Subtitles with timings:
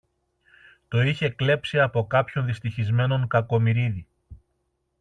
[0.87, 4.07] Το είχε κλέψει από κάποιο δυστυχισμένον Κακομοιρίδη